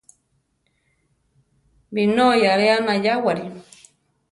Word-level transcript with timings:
Binói 1.93 2.39
aáre 2.51 2.67
anayáwari. 2.77 3.45